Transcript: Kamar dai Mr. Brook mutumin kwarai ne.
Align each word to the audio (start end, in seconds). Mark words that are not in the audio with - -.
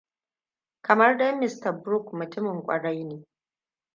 Kamar 0.87 1.17
dai 1.17 1.35
Mr. 1.35 1.71
Brook 1.83 2.05
mutumin 2.13 2.61
kwarai 2.63 3.03
ne. 3.09 3.17